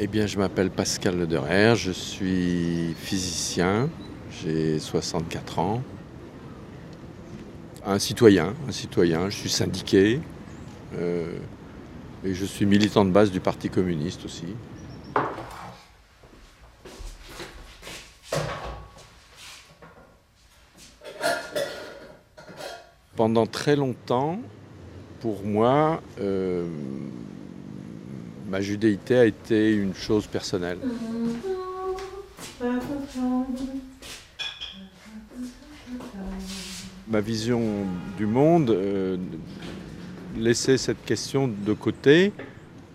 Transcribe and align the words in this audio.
Eh 0.00 0.06
bien, 0.06 0.28
je 0.28 0.38
m'appelle 0.38 0.70
Pascal 0.70 1.18
Lederer, 1.18 1.74
je 1.74 1.90
suis 1.90 2.94
physicien, 2.94 3.90
j'ai 4.30 4.78
64 4.78 5.58
ans. 5.58 5.82
Un 7.84 7.98
citoyen, 7.98 8.54
un 8.68 8.70
citoyen, 8.70 9.28
je 9.28 9.36
suis 9.36 9.50
syndiqué 9.50 10.20
euh, 10.96 11.36
et 12.24 12.32
je 12.32 12.44
suis 12.44 12.64
militant 12.64 13.04
de 13.04 13.10
base 13.10 13.32
du 13.32 13.40
Parti 13.40 13.70
communiste 13.70 14.24
aussi. 14.24 14.46
Pendant 23.16 23.46
très 23.46 23.74
longtemps, 23.74 24.38
pour 25.18 25.42
moi, 25.42 26.00
euh, 26.20 26.68
ma 28.48 28.60
judéité 28.60 29.16
a 29.16 29.24
été 29.24 29.74
une 29.74 29.94
chose 29.94 30.26
personnelle. 30.26 30.78
Ma 37.08 37.20
vision 37.20 37.62
du 38.16 38.26
monde 38.26 38.70
euh, 38.70 39.16
laissait 40.36 40.76
cette 40.76 41.04
question 41.04 41.48
de 41.48 41.72
côté 41.72 42.32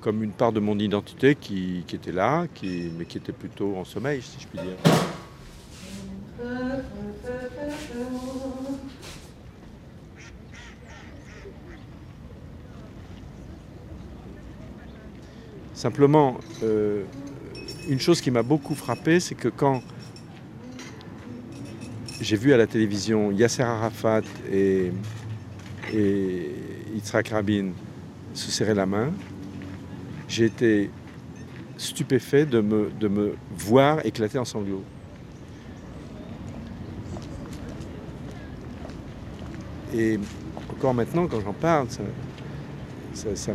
comme 0.02 0.22
une 0.22 0.32
part 0.32 0.52
de 0.52 0.60
mon 0.60 0.78
identité 0.80 1.34
qui, 1.34 1.84
était 1.94 2.12
là, 2.12 2.46
mais 2.62 3.06
qui 3.06 3.18
était 3.18 3.32
plutôt 3.32 3.78
en 3.78 3.86
sommeil, 3.86 4.22
si 4.22 4.38
je 4.38 4.48
puis 4.48 4.60
dire. 4.60 4.76
Simplement, 15.84 16.38
euh, 16.64 17.04
une 17.90 18.00
chose 18.00 18.22
qui 18.22 18.32
m'a 18.32 18.42
beaucoup 18.42 18.74
frappé, 18.74 19.20
c'est 19.20 19.36
que 19.36 19.50
quand 19.50 19.82
j'ai 22.22 22.38
vu 22.38 22.54
à 22.54 22.58
la 22.58 22.68
télévision 22.68 23.34
Yasser 23.34 23.64
Arafat 23.64 24.22
et, 24.50 24.94
et 25.94 26.52
Yitzhak 26.96 27.28
Rabin 27.28 27.72
se 28.34 28.50
serrer 28.50 28.74
la 28.74 28.86
main, 28.86 29.12
j'ai 30.30 30.46
été 30.46 30.90
stupéfait 31.76 32.46
de 32.46 32.62
me, 32.62 32.90
de 32.98 33.10
me 33.10 33.36
voir 33.52 34.06
éclater 34.06 34.40
en 34.40 34.46
sanglots. 34.46 34.86
Et 39.94 40.18
encore 40.72 40.94
maintenant, 40.94 41.28
quand 41.28 41.42
j'en 41.42 41.52
parle, 41.52 41.90
ça, 41.90 42.04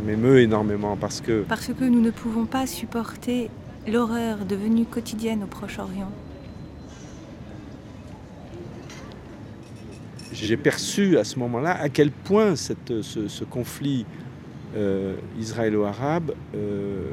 m'émeut 0.03 0.39
énormément 0.39 0.95
parce 0.95 1.21
que... 1.21 1.43
Parce 1.47 1.67
que 1.67 1.83
nous 1.83 2.01
ne 2.01 2.11
pouvons 2.11 2.45
pas 2.45 2.65
supporter 2.67 3.49
l'horreur 3.87 4.45
devenue 4.45 4.85
quotidienne 4.85 5.43
au 5.43 5.47
Proche-Orient. 5.47 6.11
J'ai 10.31 10.57
perçu 10.57 11.17
à 11.17 11.23
ce 11.23 11.37
moment-là 11.39 11.77
à 11.79 11.89
quel 11.89 12.11
point 12.11 12.55
cette, 12.55 13.01
ce, 13.01 13.43
conflit 13.43 14.05
euh, 14.75 15.15
israélo-arabe 15.39 16.33
euh, 16.55 17.11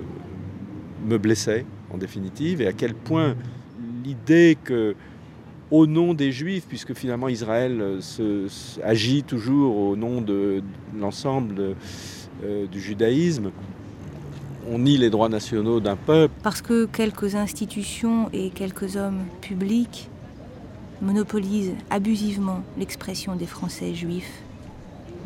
me 1.05 1.19
blessait 1.19 1.65
en 1.91 1.99
définitive 1.99 2.61
et 2.61 2.67
à 2.67 2.73
quel 2.73 2.95
point 2.95 3.35
l'idée 4.05 4.57
que 4.63 4.95
au 5.71 5.87
nom 5.87 6.15
des 6.15 6.31
Juifs, 6.31 6.65
puisque 6.69 6.95
finalement 6.95 7.29
Israël 7.29 7.99
se, 8.01 8.47
agit 8.85 9.25
toujours 9.25 9.77
au 9.77 9.97
nom 9.97 10.21
de 10.21 10.63
l'ensemble 10.97 11.75
euh, 12.45 12.67
du 12.67 12.81
judaïsme. 12.81 13.51
On 14.71 14.79
nie 14.79 14.99
les 14.99 15.11
droits 15.11 15.29
nationaux 15.29 15.81
d'un 15.81 15.97
peuple. 15.97 16.35
Parce 16.43 16.61
que 16.61 16.87
quelques 16.87 17.35
institutions 17.35 18.29
et 18.33 18.51
quelques 18.51 18.97
hommes 18.97 19.25
publics 19.41 20.09
monopolisent 21.01 21.75
abusivement 21.91 22.63
l'expression 22.79 23.37
des 23.37 23.47
Français 23.47 23.95
juifs. 23.95 24.43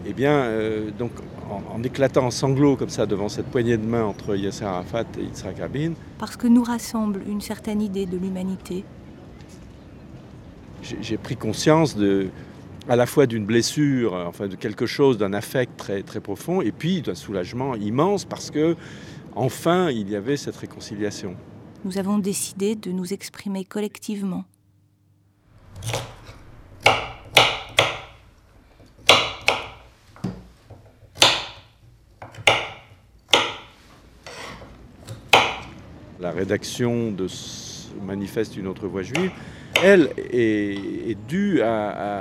Eh 0.07 0.13
bien, 0.13 0.33
euh, 0.33 0.91
donc, 0.99 1.13
en, 1.51 1.83
éclatant 1.83 2.27
en 2.27 2.31
sanglots 2.31 2.77
comme 2.77 2.89
ça 2.89 3.07
devant 3.07 3.29
cette 3.29 3.47
poignée 3.47 3.77
de 3.77 3.87
main 3.87 4.05
entre 4.05 4.37
Yasser 4.37 4.65
Arafat 4.65 5.05
et 5.19 5.23
Yitzhak 5.23 5.59
Rabin. 5.59 5.93
Parce 6.19 6.37
que 6.37 6.47
nous 6.47 6.63
rassemble 6.63 7.21
une 7.29 7.41
certaine 7.41 7.83
idée 7.83 8.07
de 8.07 8.17
l'humanité. 8.17 8.85
J'ai 10.83 11.19
pris 11.19 11.37
conscience 11.37 11.97
de, 11.97 12.29
à 12.89 12.97
la 12.97 13.07
fois 13.07 13.27
d'une 13.27 13.45
blessure, 13.45 14.15
enfin 14.15 14.49
de 14.49 14.57
quelque 14.57 14.87
chose, 14.87 15.19
d'un 15.19 15.33
affect 15.33 15.77
très, 15.77 16.03
très 16.03 16.21
profond, 16.21 16.61
et 16.61 16.73
puis 16.73 17.03
d'un 17.03 17.15
soulagement 17.15 17.75
immense 17.75 18.25
parce 18.25 18.51
que, 18.51 18.77
enfin, 19.35 19.91
il 19.91 20.09
y 20.11 20.17
avait 20.17 20.37
cette 20.37 20.57
réconciliation. 20.57 21.37
Nous 21.85 21.99
avons 21.99 22.19
décidé 22.19 22.75
de 22.75 22.91
nous 22.91 23.13
exprimer 23.13 23.65
collectivement. 23.65 24.45
La 36.21 36.33
rédaction 36.33 37.13
de 37.13 37.29
ce 37.29 37.95
manifeste 38.05 38.57
Une 38.57 38.67
autre 38.67 38.87
voix 38.87 39.03
juive 39.03 39.31
elle, 39.83 40.11
est, 40.33 41.17
due 41.29 41.61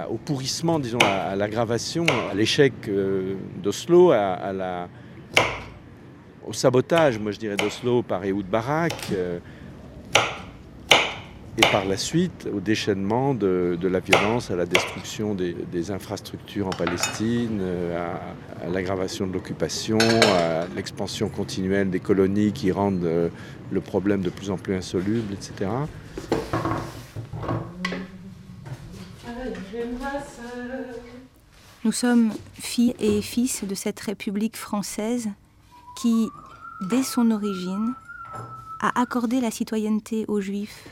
au 0.09 0.17
pourrissement, 0.17 0.79
disons, 0.79 0.99
à, 0.99 1.35
l'aggravation, 1.35 2.05
à 2.31 2.33
l'échec 2.33 2.73
euh, 2.87 3.35
d'Oslo, 3.61 4.13
au 6.47 6.53
sabotage, 6.53 7.19
moi 7.19 7.31
je 7.31 7.39
dirais, 7.39 7.57
d'Oslo 7.57 8.01
par 8.01 8.23
Ehud 8.23 8.47
Barak, 8.47 8.93
euh, 9.13 9.39
et 11.57 11.67
par 11.71 11.83
la 11.85 11.97
suite 11.97 12.47
au 12.53 12.61
déchaînement 12.61 13.33
de, 13.33 13.77
la 13.81 13.99
violence, 13.99 14.49
à 14.49 14.55
la 14.55 14.65
destruction 14.65 15.35
des, 15.35 15.91
infrastructures 15.91 16.67
en 16.67 16.71
Palestine, 16.71 17.59
euh, 17.61 18.07
à, 18.63 18.69
l'aggravation 18.69 19.27
de 19.27 19.33
l'occupation, 19.33 19.97
à 19.97 20.65
l'expansion 20.75 21.29
continuelle 21.29 21.89
des 21.89 21.99
colonies 21.99 22.53
qui 22.53 22.71
rendent 22.71 23.29
le 23.71 23.81
problème 23.81 24.21
de 24.21 24.29
plus 24.29 24.49
en 24.49 24.57
plus 24.57 24.75
insoluble, 24.75 25.33
etc. 25.33 25.69
Nous 31.83 31.91
sommes 31.91 32.33
filles 32.53 32.95
et 32.99 33.21
fils 33.21 33.63
de 33.63 33.73
cette 33.73 33.99
République 33.99 34.57
française 34.57 35.29
qui, 36.01 36.29
dès 36.81 37.03
son 37.03 37.31
origine, 37.31 37.93
a 38.81 39.01
accordé 39.01 39.41
la 39.41 39.51
citoyenneté 39.51 40.25
aux 40.27 40.41
Juifs. 40.41 40.87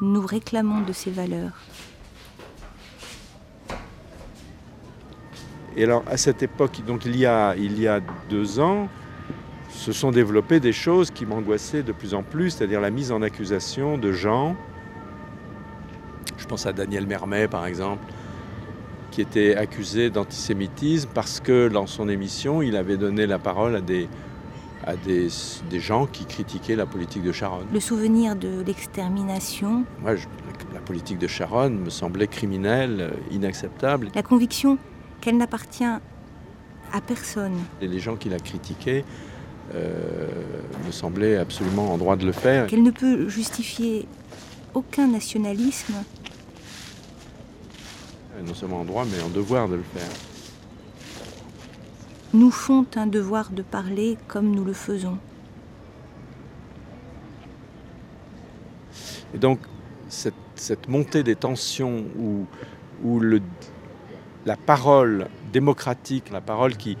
Nous 0.00 0.26
réclamons 0.26 0.82
de 0.82 0.92
ces 0.92 1.10
valeurs. 1.10 1.52
Et 5.76 5.84
alors, 5.84 6.02
à 6.06 6.16
cette 6.16 6.42
époque, 6.42 6.84
donc 6.86 7.06
il 7.06 7.16
y 7.16 7.24
a, 7.24 7.56
il 7.56 7.80
y 7.80 7.88
a 7.88 8.00
deux 8.28 8.60
ans, 8.60 8.88
se 9.70 9.92
sont 9.92 10.10
développées 10.10 10.60
des 10.60 10.72
choses 10.72 11.10
qui 11.10 11.24
m'angoissaient 11.24 11.82
de 11.82 11.92
plus 11.92 12.12
en 12.12 12.22
plus, 12.22 12.50
c'est-à-dire 12.50 12.80
la 12.80 12.90
mise 12.90 13.10
en 13.10 13.22
accusation 13.22 13.96
de 13.96 14.12
gens 14.12 14.54
je 16.42 16.46
pense 16.48 16.66
à 16.66 16.72
Daniel 16.72 17.06
Mermet, 17.06 17.46
par 17.46 17.66
exemple, 17.66 18.04
qui 19.12 19.20
était 19.20 19.54
accusé 19.54 20.10
d'antisémitisme 20.10 21.08
parce 21.14 21.40
que 21.40 21.68
dans 21.68 21.86
son 21.86 22.08
émission, 22.08 22.62
il 22.62 22.76
avait 22.76 22.96
donné 22.96 23.26
la 23.26 23.38
parole 23.38 23.76
à 23.76 23.80
des, 23.80 24.08
à 24.84 24.96
des, 24.96 25.28
gens 25.78 26.06
qui 26.06 26.24
critiquaient 26.24 26.74
la 26.74 26.86
politique 26.86 27.22
de 27.22 27.30
Sharon. 27.30 27.60
Le 27.72 27.80
souvenir 27.80 28.34
de 28.34 28.62
l'extermination. 28.66 29.84
Moi, 30.00 30.14
la 30.74 30.80
politique 30.80 31.18
de 31.18 31.28
Sharon 31.28 31.70
me 31.70 31.90
semblait 31.90 32.26
criminelle, 32.26 33.12
inacceptable. 33.30 34.08
La 34.14 34.22
conviction 34.22 34.78
qu'elle 35.20 35.36
n'appartient 35.36 35.84
à 35.84 37.00
personne. 37.06 37.58
Et 37.80 37.86
les 37.86 38.00
gens 38.00 38.16
qui 38.16 38.28
la 38.28 38.40
critiquaient 38.40 39.04
euh, 39.74 40.26
me 40.84 40.90
semblaient 40.90 41.36
absolument 41.36 41.92
en 41.92 41.98
droit 41.98 42.16
de 42.16 42.26
le 42.26 42.32
faire. 42.32 42.66
Qu'elle 42.66 42.82
ne 42.82 42.90
peut 42.90 43.28
justifier 43.28 44.08
aucun 44.74 45.06
nationalisme 45.06 45.94
non 48.40 48.54
seulement 48.54 48.80
en 48.80 48.84
droit, 48.84 49.04
mais 49.04 49.22
en 49.22 49.28
devoir 49.28 49.68
de 49.68 49.76
le 49.76 49.82
faire. 49.82 50.10
Nous 52.34 52.50
font 52.50 52.86
un 52.96 53.06
devoir 53.06 53.50
de 53.50 53.62
parler 53.62 54.16
comme 54.26 54.54
nous 54.54 54.64
le 54.64 54.72
faisons. 54.72 55.18
Et 59.34 59.38
donc, 59.38 59.58
cette, 60.08 60.88
montée 60.88 61.22
des 61.22 61.36
tensions 61.36 62.04
où, 62.18 62.46
où 63.02 63.20
le, 63.20 63.40
la 64.46 64.56
parole 64.56 65.28
démocratique, 65.52 66.30
la 66.30 66.40
parole 66.40 66.76
qui, 66.76 66.96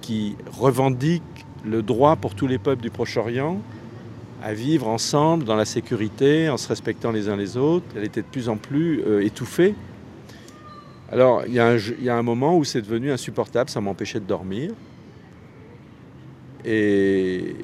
qui 0.00 0.36
revendique 0.52 1.22
le 1.64 1.82
droit 1.82 2.16
pour 2.16 2.34
tous 2.34 2.46
les 2.46 2.58
peuples 2.58 2.82
du 2.82 2.90
Proche-Orient 2.90 3.60
à 4.42 4.52
vivre 4.52 4.86
ensemble 4.86 5.44
dans 5.44 5.56
la 5.56 5.64
sécurité, 5.64 6.48
en 6.48 6.56
se 6.56 6.68
respectant 6.68 7.10
les 7.10 7.28
uns 7.28 7.36
les 7.36 7.56
autres, 7.56 7.86
elle 7.96 8.04
était 8.04 8.22
de 8.22 8.26
plus 8.26 8.48
en 8.48 8.56
plus 8.56 9.02
euh, 9.02 9.24
étouffée. 9.24 9.74
Alors, 11.12 11.44
il 11.46 11.54
y, 11.54 11.60
a 11.60 12.16
un 12.16 12.22
moment 12.22 12.56
où 12.56 12.64
c'est 12.64 12.82
devenu 12.82 13.12
insupportable, 13.12 13.70
ça 13.70 13.80
m'empêchait 13.80 14.18
de 14.18 14.24
dormir. 14.24 14.72
Et, 16.64 17.54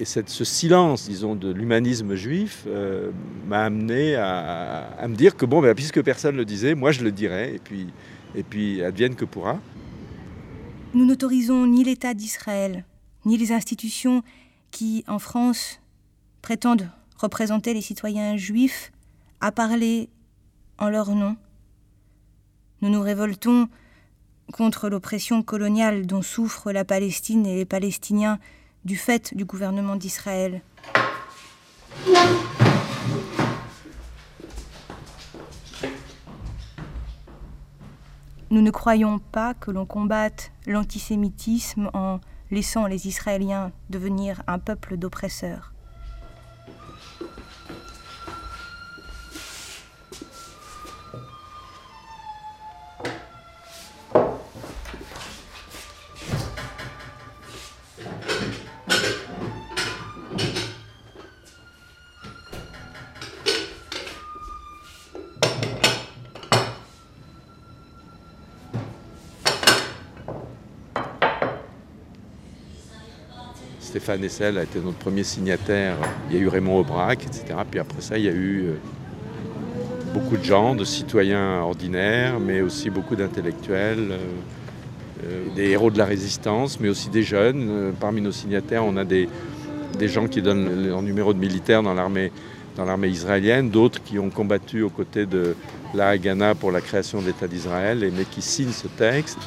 et 0.00 0.04
ce 0.06 0.44
silence, 0.44 1.08
disons, 1.08 1.34
de 1.34 1.52
l'humanisme 1.52 2.14
juif 2.14 2.64
euh, 2.66 3.10
m'a 3.46 3.64
amené 3.64 4.14
à, 4.16 5.06
me 5.06 5.14
dire 5.14 5.36
que, 5.36 5.44
bon, 5.44 5.60
ben, 5.60 5.74
puisque 5.74 6.02
personne 6.02 6.36
ne 6.36 6.38
le 6.38 6.46
disait, 6.46 6.74
moi 6.74 6.90
je 6.90 7.04
le 7.04 7.12
dirais, 7.12 7.56
et 7.56 7.58
puis, 7.58 7.88
et 8.34 8.42
puis 8.42 8.82
advienne 8.82 9.14
que 9.14 9.26
pourra. 9.26 9.58
Nous 10.94 11.04
n'autorisons 11.04 11.66
ni 11.66 11.84
l'État 11.84 12.14
d'Israël, 12.14 12.86
ni 13.26 13.36
les 13.36 13.52
institutions 13.52 14.22
qui, 14.70 15.04
en 15.06 15.18
France, 15.18 15.80
prétendent 16.40 16.88
représenter 17.18 17.74
les 17.74 17.82
citoyens 17.82 18.38
juifs 18.38 18.92
à 19.42 19.52
parler 19.52 20.08
en 20.78 20.88
leur 20.88 21.10
nom. 21.14 21.36
Nous 22.82 22.88
nous 22.88 23.02
révoltons 23.02 23.68
contre 24.52 24.88
l'oppression 24.88 25.42
coloniale 25.42 26.06
dont 26.06 26.22
souffrent 26.22 26.72
la 26.72 26.84
Palestine 26.84 27.46
et 27.46 27.56
les 27.56 27.64
Palestiniens 27.66 28.38
du 28.84 28.96
fait 28.96 29.34
du 29.34 29.44
gouvernement 29.44 29.96
d'Israël. 29.96 30.62
Nous 38.50 38.62
ne 38.62 38.70
croyons 38.70 39.18
pas 39.18 39.54
que 39.54 39.70
l'on 39.70 39.86
combatte 39.86 40.50
l'antisémitisme 40.66 41.90
en 41.94 42.18
laissant 42.50 42.86
les 42.86 43.06
Israéliens 43.06 43.70
devenir 43.90 44.42
un 44.46 44.58
peuple 44.58 44.96
d'oppresseurs. 44.96 45.69
Stéphane 73.90 74.22
Essel 74.22 74.56
a 74.56 74.62
été 74.62 74.78
notre 74.78 74.98
premier 74.98 75.24
signataire. 75.24 75.96
Il 76.30 76.36
y 76.36 76.38
a 76.38 76.42
eu 76.42 76.46
Raymond 76.46 76.78
Aubrac, 76.78 77.26
etc. 77.26 77.46
Puis 77.68 77.80
après 77.80 78.00
ça, 78.00 78.18
il 78.18 78.24
y 78.24 78.28
a 78.28 78.32
eu 78.32 78.66
euh, 78.68 78.74
beaucoup 80.14 80.36
de 80.36 80.44
gens, 80.44 80.76
de 80.76 80.84
citoyens 80.84 81.62
ordinaires, 81.62 82.38
mais 82.38 82.60
aussi 82.60 82.88
beaucoup 82.88 83.16
d'intellectuels, 83.16 84.12
euh, 84.12 84.18
euh, 85.24 85.44
des 85.56 85.70
héros 85.70 85.90
de 85.90 85.98
la 85.98 86.04
résistance, 86.04 86.78
mais 86.78 86.88
aussi 86.88 87.10
des 87.10 87.24
jeunes. 87.24 87.92
Parmi 87.98 88.20
nos 88.20 88.30
signataires, 88.30 88.84
on 88.84 88.96
a 88.96 89.04
des, 89.04 89.28
gens 90.02 90.28
qui 90.28 90.40
donnent 90.40 90.86
leur 90.86 91.02
numéro 91.02 91.34
de 91.34 91.40
militaire 91.40 91.82
dans 91.82 91.94
l'armée 91.94 92.30
dans 92.76 92.84
l'armée 92.84 93.08
israélienne, 93.08 93.70
d'autres 93.70 94.00
qui 94.04 94.20
ont 94.20 94.30
combattu 94.30 94.82
aux 94.82 94.88
côtés 94.88 95.26
de 95.26 95.56
la 95.94 96.10
Haganah 96.10 96.54
pour 96.54 96.70
la 96.70 96.80
création 96.80 97.20
de 97.20 97.26
l'État 97.26 97.48
d'Israël, 97.48 98.08
mais 98.16 98.24
qui 98.24 98.40
signent 98.40 98.70
ce 98.70 98.86
texte. 98.86 99.38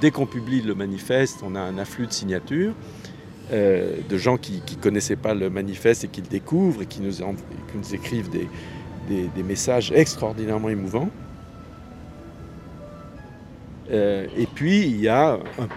Dès 0.00 0.10
qu'on 0.10 0.26
publie 0.26 0.62
le 0.62 0.74
manifeste, 0.74 1.40
on 1.42 1.54
a 1.54 1.60
un 1.60 1.78
afflux 1.78 2.06
de 2.06 2.12
signatures. 2.12 2.74
Euh, 3.50 3.96
de 4.06 4.18
gens 4.18 4.36
qui 4.36 4.60
ne 4.76 4.82
connaissaient 4.82 5.16
pas 5.16 5.32
le 5.32 5.48
manifeste 5.48 6.04
et 6.04 6.08
qui 6.08 6.20
le 6.20 6.26
découvrent 6.26 6.82
et 6.82 6.86
qui 6.86 7.00
nous, 7.00 7.22
écrivent 7.94 8.28
des, 8.28 9.42
messages 9.42 9.90
extraordinairement 9.90 10.68
émouvants. 10.68 11.08
Euh, 13.90 14.26
et 14.36 14.46
puis, 14.46 14.82
il 14.82 15.00
y 15.00 15.08
a 15.08 15.38
un 15.58 15.68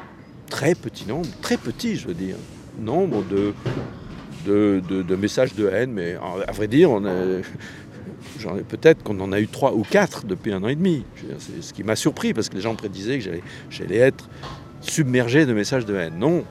très 0.50 0.75
petit 0.75 1.07
nombre, 1.07 1.29
très 1.41 1.56
petit, 1.56 1.95
je 1.95 2.09
veux 2.09 2.13
dire, 2.13 2.35
nombre 2.77 3.23
de, 3.23 5.15
messages 5.15 5.56
de 5.56 5.69
haine, 5.69 5.94
mais 5.94 6.18
à 6.45 6.51
vrai 6.51 6.68
dire, 6.68 6.91
on 6.91 7.06
a, 7.06 7.39
peut-être 8.68 9.04
qu'on 9.04 9.20
en 9.20 9.32
a 9.32 9.40
eu 9.40 9.48
trois 9.48 9.74
ou 9.74 9.84
quatre 9.84 10.26
depuis 10.26 10.54
un 10.54 10.64
an 10.64 10.68
et 10.68 10.76
demi. 10.76 11.06
C'est 11.40 11.62
ce 11.64 11.74
qui 11.74 11.84
m'a 11.84 11.96
surpris 11.96 12.34
parce 12.34 12.50
que 12.50 12.56
les 12.56 12.62
gens 12.62 12.76
prédisaient 12.76 13.20
que 13.20 13.26
j'allais 13.70 13.98
être 13.98 14.30
submergé 14.82 15.46
de 15.46 15.54
messages 15.54 15.86
de 15.86 15.96
haine. 15.96 16.18
Non. 16.18 16.44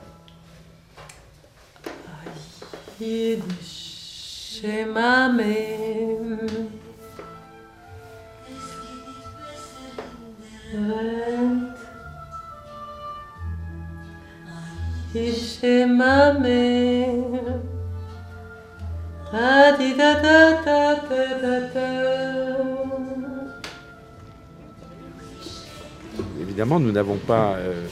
Évidemment, 26.41 26.81
nous 26.81 26.91
n'avons 26.91 27.15
pas 27.15 27.53
euh, 27.53 27.85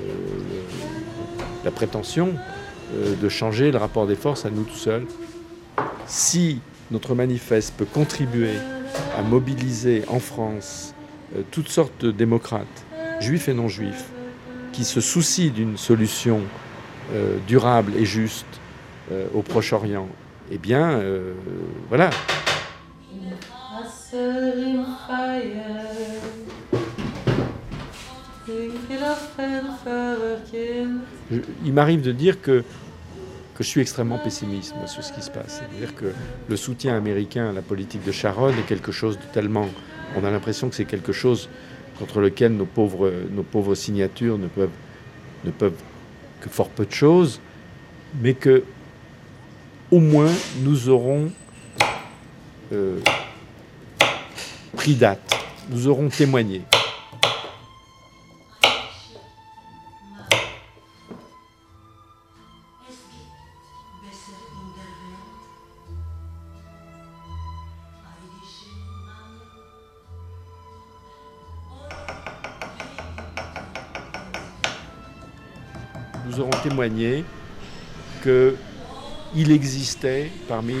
euh, 0.00 0.06
la 1.64 1.72
prétention 1.72 2.34
euh, 2.94 3.16
de 3.16 3.28
changer 3.28 3.72
le 3.72 3.78
rapport 3.78 4.06
des 4.06 4.14
forces 4.14 4.46
à 4.46 4.50
nous 4.50 4.62
tout 4.62 4.76
seuls. 4.76 5.06
Si 6.06 6.60
notre 6.92 7.16
manifeste 7.16 7.74
peut 7.76 7.84
contribuer 7.84 8.54
à 9.18 9.22
mobiliser 9.22 10.04
en 10.06 10.20
France 10.20 10.94
toutes 11.50 11.68
sortes 11.68 12.04
de 12.04 12.12
démocrates, 12.12 12.86
juifs 13.18 13.48
et 13.48 13.54
non 13.54 13.66
juifs, 13.66 14.04
qui 14.72 14.84
se 14.84 15.00
soucient 15.00 15.50
d'une 15.50 15.76
solution 15.76 16.42
durable 17.48 17.92
et 17.96 18.04
juste 18.04 18.46
au 19.34 19.42
Proche-Orient 19.42 20.08
eh 20.50 20.58
bien, 20.58 20.90
euh, 20.90 21.34
voilà. 21.88 22.10
il 31.64 31.72
m'arrive 31.72 32.02
de 32.02 32.12
dire 32.12 32.40
que, 32.40 32.62
que 33.54 33.64
je 33.64 33.68
suis 33.68 33.80
extrêmement 33.80 34.18
pessimiste 34.18 34.74
sur 34.86 35.02
ce 35.02 35.12
qui 35.12 35.22
se 35.22 35.30
passe. 35.30 35.60
C'est-à-dire 35.60 35.94
que 35.94 36.12
le 36.48 36.56
soutien 36.56 36.96
américain 36.96 37.50
à 37.50 37.52
la 37.52 37.62
politique 37.62 38.04
de 38.04 38.12
Sharon 38.12 38.50
est 38.50 38.66
quelque 38.66 38.92
chose 38.92 39.18
de 39.18 39.24
tellement... 39.32 39.66
On 40.16 40.24
a 40.24 40.30
l'impression 40.30 40.68
que 40.68 40.76
c'est 40.76 40.84
quelque 40.84 41.12
chose 41.12 41.48
contre 41.98 42.20
lequel 42.20 42.52
nos 42.52 42.66
pauvres, 42.66 43.12
nos 43.32 43.42
pauvres 43.42 43.74
signatures 43.74 44.38
ne 44.38 44.46
peuvent, 44.46 44.70
ne 45.44 45.50
peuvent 45.50 45.80
que 46.40 46.48
fort 46.48 46.68
peu 46.68 46.86
de 46.86 46.92
choses, 46.92 47.40
mais 48.22 48.34
que 48.34 48.62
au 49.90 50.00
moins 50.00 50.32
nous 50.60 50.88
aurons 50.88 51.30
euh, 52.72 53.00
pris 54.76 54.94
date, 54.94 55.20
nous 55.70 55.86
aurons 55.88 56.08
témoigné. 56.08 56.62
Nous 76.26 76.40
aurons 76.40 76.50
témoigné 76.62 77.24
que 78.22 78.56
il 79.34 79.50
existait 79.50 80.30
parmi 80.48 80.74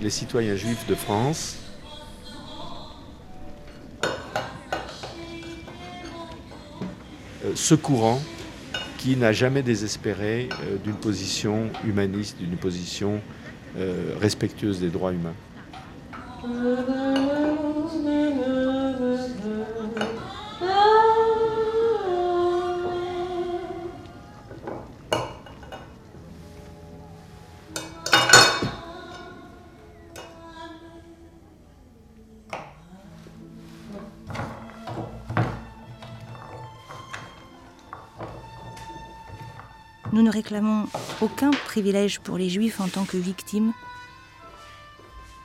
les, 0.00 0.10
citoyens 0.10 0.56
juifs 0.56 0.86
de 0.88 0.94
France 0.94 1.56
euh, 7.44 7.52
ce 7.54 7.74
courant 7.74 8.20
qui 8.98 9.16
n'a 9.16 9.32
jamais 9.32 9.62
désespéré 9.62 10.48
euh, 10.50 10.76
d'une 10.82 10.94
position 10.94 11.70
humaniste, 11.86 12.38
d'une 12.38 12.56
position 12.56 13.20
euh, 13.78 14.14
respectueuse 14.20 14.80
des 14.80 14.88
droits 14.88 15.12
humains. 15.12 15.34
Nous 40.20 40.26
ne 40.26 40.32
réclamons 40.32 40.86
aucun 41.22 41.50
privilège 41.50 42.20
pour 42.20 42.36
les 42.36 42.50
Juifs 42.50 42.78
en 42.78 42.88
tant 42.88 43.06
que 43.06 43.16
victimes. 43.16 43.72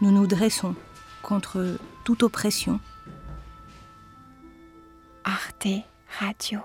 Nous 0.01 0.12
nous 0.12 0.27
dressons 0.27 0.75
contre 1.22 1.77
toute 2.03 2.24
oppression. 2.24 2.82
Arte 5.24 5.70
Radio. 6.20 6.60